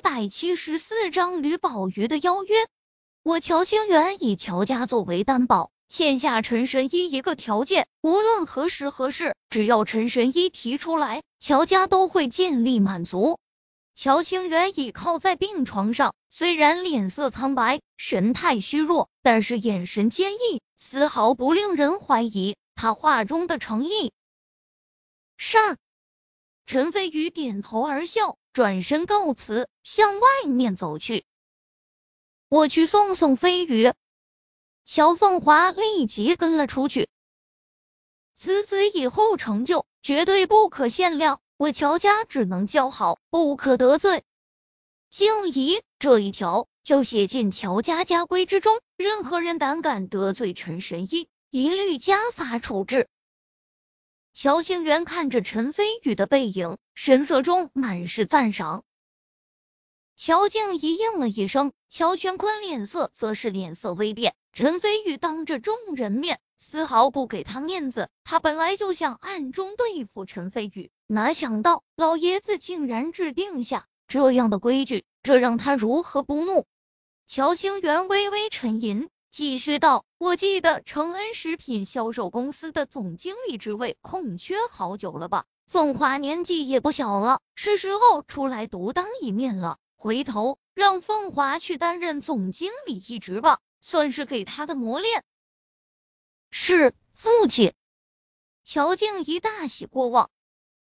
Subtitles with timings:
[0.00, 2.54] 百七十四章吕宝玉的邀约。
[3.22, 13.38] 我乔清源以乔家作为担保，欠下陈神医一个条件，无论何时何事，只要陈神医提出来，乔家都会尽力满足。
[13.94, 24.12] 乔清源倚靠在病床上，虽然脸色苍白，神态虚弱，但是眼神坚毅，丝毫不令人怀疑他话中的诚意。
[25.36, 25.76] 善。
[26.66, 31.24] 陈飞宇点头而笑，转身告辞，向外面走去。
[32.48, 33.92] 我去送送飞宇。
[34.84, 37.08] 乔凤华立即跟了出去。
[38.34, 44.24] 此子以后成就绝对不可限量，我乔家只能交好，不可得罪。
[45.10, 53.08] 静怡这一条就写进乔家家规之中，任何人胆敢得罪陈神医，一律家法处置。
[54.42, 58.84] 乔清源看着陈飞宇的背影，神色中满是赞赏。
[60.16, 64.34] 乔静怡应了一声，乔全坤脸色则是脸色微变。
[64.54, 68.08] 陈飞宇当着众人面，丝毫不给他面子。
[68.24, 76.64] 他本来就想暗中对付陈飞宇，哪想到老爷子竟然制定下这样的规矩，这让他如何不怒？
[77.26, 79.10] 乔清源微微沉吟。
[79.30, 85.46] 继续道：“我记得承恩食品销售公司的总经理职位空缺好久了吧？
[85.66, 89.78] 凤华年纪也不小了，是时候出来独当一面了。
[89.94, 95.22] 回头让凤华去担任总经理一职吧，算是给他的磨练。”
[96.50, 97.72] 是父亲。
[98.64, 100.28] 乔静怡大喜过望，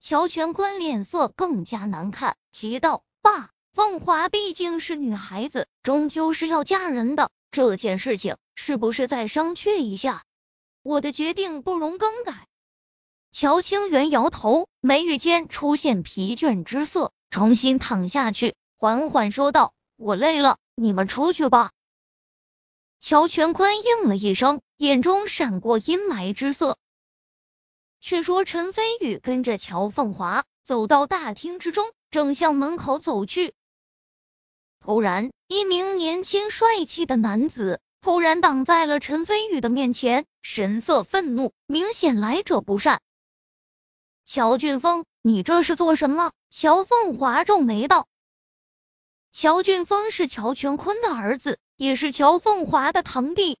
[0.00, 10.24] 乔全坤脸色更加难看，急道：“爸，凤华毕竟是女孩子，终究是要嫁人的。”这件事情是不是再商榷一下？
[10.82, 12.48] 我的决定不容更改。
[13.30, 21.72] 乔清源摇头，眉宇间出现疲倦之色，重新躺下去，缓缓说道：“我累了，你们出去吧。”
[23.00, 26.78] 乔全坤应了一声，眼中闪过阴霾之色。
[28.00, 33.52] 却说陈飞宇跟着乔凤华走到大厅之中，正向门口走去。
[34.84, 43.00] 突然，一名年轻帅气的男子突然挡在了陈飞宇的面前，神色愤怒，明显来者不善。
[44.24, 46.32] 乔俊峰，你这是做什么？
[46.50, 48.08] 乔凤华皱眉道。
[49.30, 53.58] 乔俊峰是乔全坤的儿子，也是乔凤华的堂弟。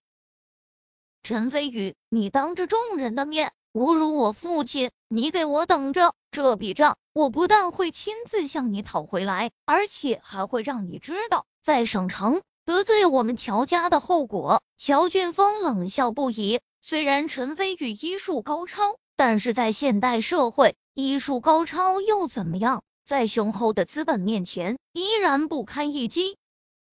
[1.22, 6.98] 陈飞宇，你当着众人的面侮辱我父亲，你给我等着，这笔账。
[7.14, 14.62] 我不但会亲自向你讨回来，而且还会让你知道，在省城得罪我们乔家的后果。
[14.76, 16.60] 乔俊峰冷笑不已。
[16.82, 22.82] 虽然陈飞宇医术高超，但是在现代社会，医术高超又怎么样？
[23.06, 26.36] 在雄厚的资本面前，依然不堪一击。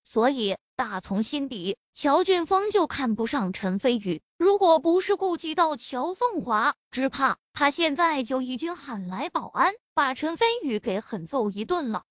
[0.06, 4.22] 所以，打从心底，乔俊峰就看不上陈飞宇。
[4.38, 9.74] 如果不是顾及到乔凤华，只怕他现在就已经喊来保安。
[9.94, 12.04] 把陈飞宇给狠揍一顿了。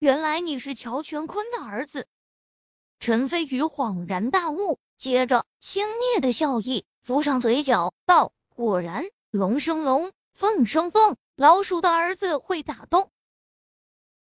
[0.00, 2.08] 原来你是乔全坤的儿子。
[2.98, 13.12] 陈飞宇恍然大悟，接着轻蔑的笑意浮上嘴角，道：“果然，龙生龙，凤生凤，老鼠的儿子会打洞。”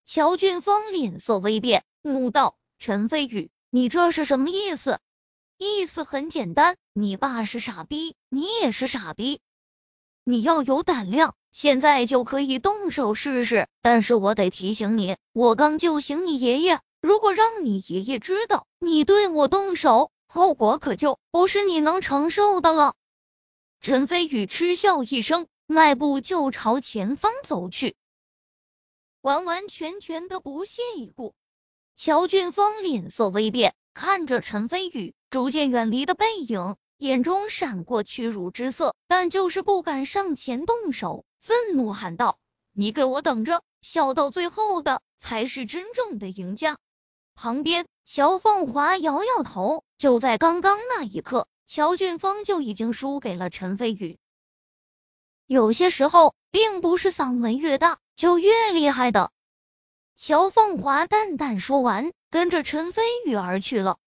[0.03, 4.99] 乔俊峰脸色微变，怒道：“陈飞宇，你这是什么意思？”
[5.57, 9.41] 意思很简单，你爸是傻逼，你也是傻逼。
[10.23, 11.35] 你要有胆量。
[11.51, 22.93] 现在就可以动手试试，但是我得提醒你，我刚救醒你爷爷，如果让你爷爷知道你对我动手，后果可就不是你能承受的了。
[23.81, 27.95] 陈飞宇嗤笑一声，迈步就朝前方走去，
[29.21, 31.33] 完完全全的不屑一顾。
[31.99, 41.25] 乔俊峰脸色微变，看着陈飞宇逐渐远离的背影，眼中闪过屈辱之色，但就是不敢上前动手。
[41.39, 42.37] 愤怒喊道
[42.71, 46.77] ：“你给我等着，笑到最后的才是真正的赢家。”
[47.33, 49.83] 旁边，乔凤华摇摇头。
[49.97, 54.19] 就在刚刚那一刻，乔俊峰就已经输给了陈飞宇。
[55.47, 59.31] 有些时候，并不是嗓门越大就越厉害的。
[60.19, 63.97] 乔凤华淡淡说完，跟着陈飞宇而去了。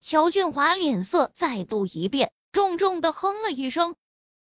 [0.00, 3.96] 乔俊华脸色再度一变，重重的哼了一声。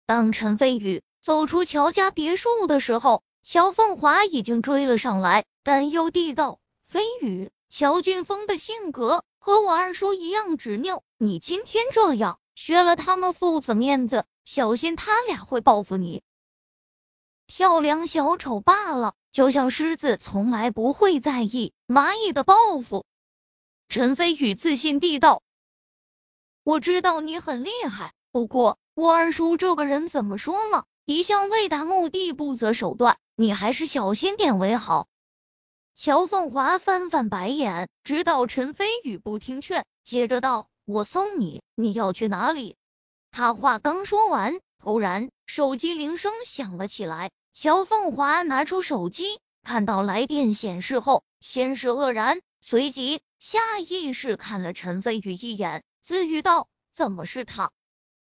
[0.06, 1.02] 当陈飞宇。
[1.24, 16.22] 走出乔家别墅的时候，乔凤华已经追了上来，担忧地道：“飞宇，乔俊峰的性格和我二叔一样执拗，你今天这样削了他们父子面子，小心他俩会报复你。”
[17.48, 23.06] 跳梁小丑罢了，就像狮子从来不会在意蚂蚁的报复。
[23.88, 25.42] 陈飞宇自信地道
[26.64, 30.86] ：“我知道你很厉害，不过我二叔这个人怎么说呢？
[31.06, 35.08] 一向为达目的不择手段，你还是小心点为好。”
[35.96, 42.76] 乔凤华翻翻白眼，知道陈飞宇不听劝，接着道：“我送你，你要去哪里？”
[43.32, 47.32] 他话刚说完，突然手机铃声响了起来。
[47.54, 57.72] 乔凤华拿出手机，看到来电显示后，先是愕然，随即下意识看了陈飞宇一眼，自语道：“怎么是他？”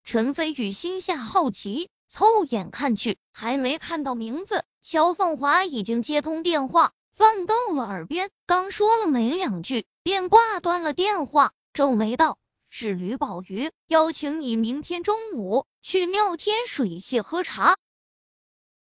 [0.03, 6.91] 陈飞宇心下好奇，凑眼看去，还没看到名字，乔凤华已经接通电话。
[7.13, 12.39] 放到了耳边，刚说了没两句，便挂断了电话，皱眉道
[12.79, 17.75] ：“是吕宝瑜邀请你明天中午去妙天水榭喝茶。”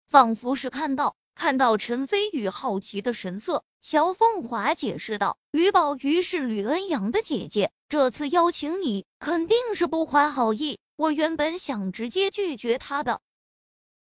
[0.10, 10.80] 仿佛是看到看到陈飞宇好奇的神色，乔凤华解释道：“吕宝瑜是吕恩阳的姐姐，这次邀请你肯定是不怀好意。
[10.96, 13.22] 我原本想直接拒绝他的，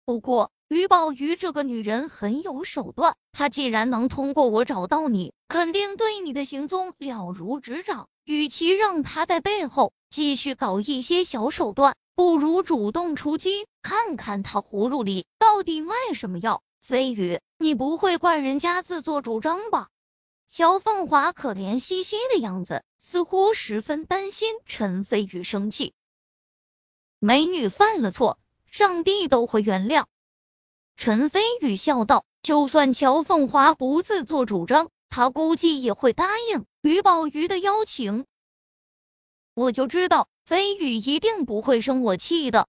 [0.06, 8.08] 不过……”吕宝瑜这个女人很有手段，她既然能通过我找到你，肯定对你的行踪了如指掌。
[8.32, 16.64] 与其让他在背后继续搞一些小手段，不如主动出击，看看他葫芦里到底卖什么药。
[16.80, 19.90] 飞宇，你不会怪人家自作主张吧？
[20.48, 25.94] 乔凤华可怜兮兮的样子，似乎十分担心陈飞宇生气。
[27.20, 30.06] 美女犯了错，上帝都会原谅。
[30.96, 38.26] 陈飞宇笑道：“就算乔凤华不自作主张，他估计也会答应吕宝瑜的邀请。
[39.54, 42.68] 我就知道飞宇一定不会生我气的。”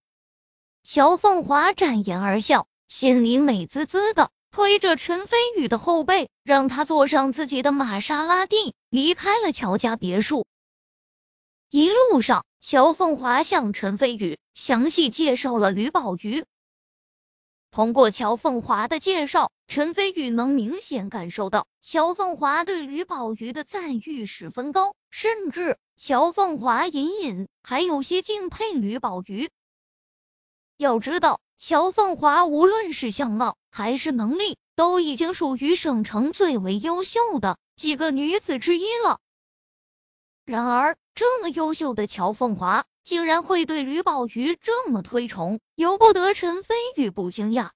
[0.84, 10.44] 乔凤华展颜而笑，心里美滋滋的，推着陈飞宇的后背，让他坐上自己的玛莎拉蒂，离开了乔家别墅。
[11.70, 16.44] 一路上，乔凤华向陈飞宇详细介绍了吕宝瑜。
[17.72, 29.48] 通过乔凤华的介绍，陈飞宇能明显感受到乔凤华对吕宝瑜的赞誉十分高，甚至乔凤华隐隐还有些敬佩吕宝瑜。
[30.76, 39.18] 要知道，乔凤华无论是相貌还是能力，都已经属于省城最为优秀的几个女子之一了。
[40.44, 42.84] 然而，这么优秀的乔凤华。
[43.04, 47.70] 竟然会对吕宝瑜这么推崇，由不得陈飞宇不惊讶。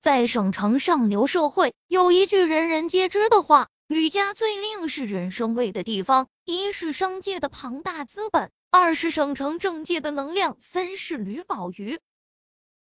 [0.00, 12.00] 在省城上流社会，有一句人人皆知的话：吕家最令是人生畏的地方，一是商界的庞大资本，二是省城政界的能量，三是吕宝瑜。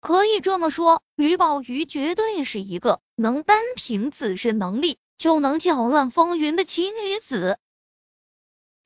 [0.00, 7.58] 可以这么说，吕宝瑜绝对是一个能单凭自身能力就能搅乱风云的奇女子。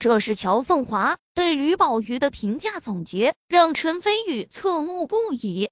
[0.01, 5.69] 这是乔凤华对吕宝瑜的评价总结，让陈飞宇侧目不已。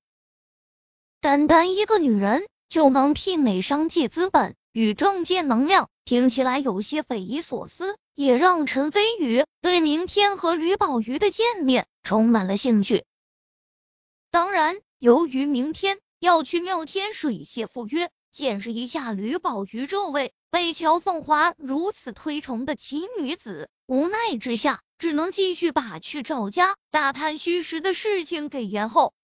[1.22, 13.06] 单单一个女人就能媲美商界资本与政界能量，听起来有些匪夷所思，也让陈飞宇对明天和吕宝瑜的见面充满了兴趣。
[14.30, 23.68] 当然，由于明天要去妙天水榭赴约，见识一下吕宝瑜这位被乔凤华如此推崇的奇女子。
[23.86, 29.14] 无奈之下，只能继续把去赵家打探虚实的事情给延后。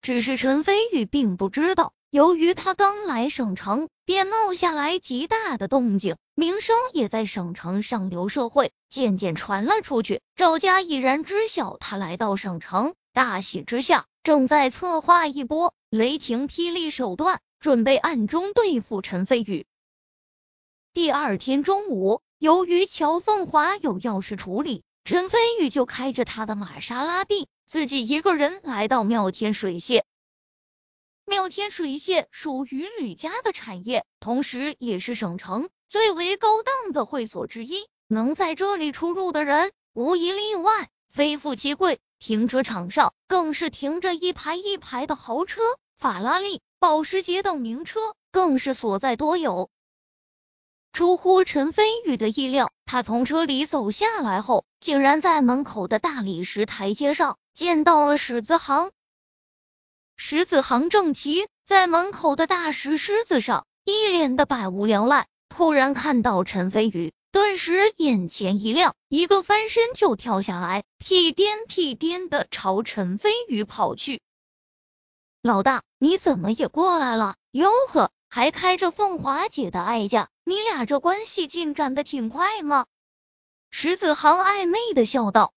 [0.00, 10.20] 只是陈飞宇并不知道，由于他刚来省城，便闹下来极大的动静，名声也在省城上流社会渐渐传了出去。
[10.34, 19.66] 赵家已然知晓他来到省城，大喜之下，正在策划一波雷霆霹雳手段，准备暗中对付陈飞宇。
[20.92, 22.22] 第二天中午。
[22.38, 30.02] 由于乔凤华有要事处理，陈飞宇就开着他的玛莎拉蒂，自己一个人来到妙天水榭。
[31.24, 37.86] 妙天水榭属于吕家的产业，同时也是省城最为高档的会所之一。
[38.08, 42.00] 能在这里出入的人，无一例外非富即贵。
[42.24, 45.60] 停车场上更是停着一排一排的豪车，
[45.98, 47.98] 法拉利、保时捷等名车
[48.30, 49.70] 更是所在多有。
[50.92, 58.92] 出乎陈飞宇的意料，他从车里走下来后，竟然在门口的大理石台阶上见到了史子航。
[60.16, 65.26] 史子航正骑在门口的大石狮子上，一脸的百无聊赖。
[65.48, 74.20] 突然看到陈飞宇，顿时眼前一亮，一个翻身就跳下来，屁颠屁颠的朝陈飞宇跑去。
[75.40, 77.36] 老大，你怎么也过来了？
[77.50, 82.84] 哟呵，还开着凤华姐的爱驾，你俩这关系进展的挺快吗？
[83.70, 85.54] 石子航暧昧的笑道。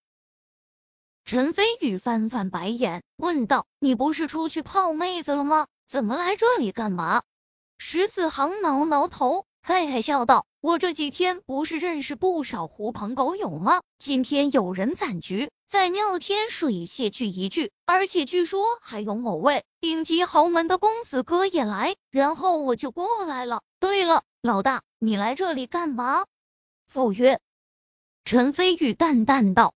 [1.25, 5.67] 陈飞宇翻翻白眼，问道：“你不是出去泡妹子了吗？
[5.85, 7.23] 怎么来这里干嘛？”
[7.77, 13.81] 石子航挠挠头，嘿嘿笑道：“我这几天不是认识不少狐朋狗友吗？
[13.97, 23.63] 今天有人攒局，在妙天水榭聚一聚，而且据说还有某位顶级豪门的公子哥也来，然后我就过来了。
[23.79, 26.25] 对了，老大，你来这里干嘛？”
[26.85, 27.39] 赴约。
[28.23, 29.73] 陈飞宇淡淡道。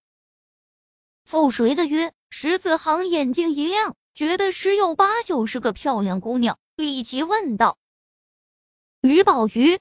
[1.24, 2.14] 赴谁的约？
[2.30, 7.80] 石子航眼睛一亮，觉得十有八九是个漂亮姑娘，立即问道
[9.02, 9.80] ：“吕宝瑜。”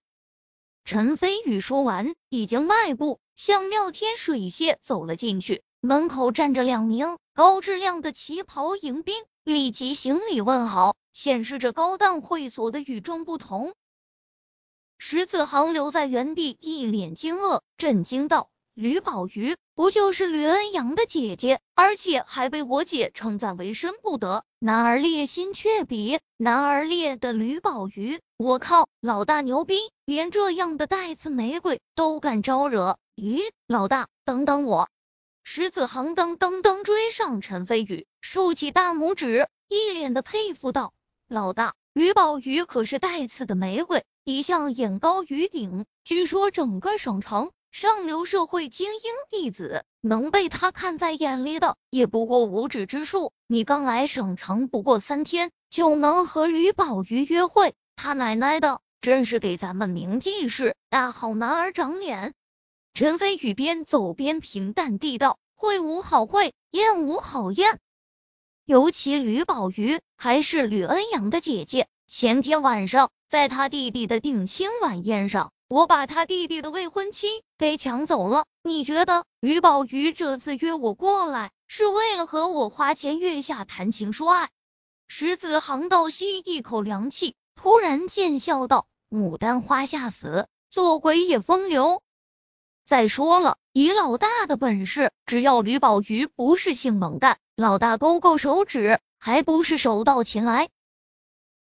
[0.85, 5.63] 陈飞宇说完，已经迈步向妙天水榭走了进去。
[5.81, 13.75] 门口站着两名高质量的旗袍迎宾，立即行礼问好，显示着高档会所的与众不同。
[14.99, 18.51] 石子航留在原地，一脸惊愕，震惊道。
[18.75, 32.99] 吕宝瑜不就是吕恩阳的姐姐，而且还被我姐称赞为深不得，男儿烈心却比男儿烈的吕宝瑜，我靠，老大牛逼，连这样的带刺玫瑰都敢招惹。
[33.15, 34.89] 咦，老大，等等我！
[35.45, 40.93] 石子航噔噔噔追上陈飞宇，竖起大拇指，一脸的佩服道
[41.29, 53.33] ：“老大，吕宝瑜可是带刺的玫瑰，一向眼高于顶，据说整个省城。”上流社会精英弟子能被他看在眼里的，也不过五指之数。
[53.47, 62.35] 你刚来省城不过三天，就能和吕宝瑜约会，他奶奶的，真是给咱们明记市大好男儿长脸。
[62.95, 67.79] 陈飞宇边走边平淡地道：“会无好会，宴无好宴。
[68.65, 84.49] 尤其吕宝瑜还是吕恩阳的姐姐，前天晚上在他弟弟的定亲晚宴上。”我把他弟弟的未婚妻给抢走了，你觉得吕宝瑜这次约我过来是为了和我花前月下谈情说爱？
[85.09, 92.03] 石子航倒吸一口凉气，突然见笑道：“牡丹花下死，做鬼也风流。
[92.87, 100.71] 再说了，以老大的本事，只要吕宝瑜不是性冷淡，老大勾勾手指，还不是手到擒来？”